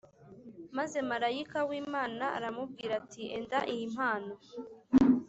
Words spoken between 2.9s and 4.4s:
ati Enda iyi mpano